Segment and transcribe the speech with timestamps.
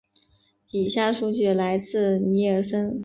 [0.71, 2.99] 以下数据来自尼尔森。